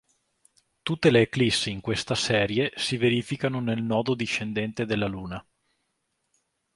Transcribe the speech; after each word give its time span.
Tutte 0.81 1.11
le 1.11 1.21
eclissi 1.21 1.69
in 1.69 1.79
questa 1.79 2.15
serie 2.15 2.73
si 2.75 2.97
verificano 2.97 3.59
nel 3.59 3.83
nodo 3.83 4.15
discendente 4.15 4.85
della 4.87 5.05
Luna. 5.05 5.47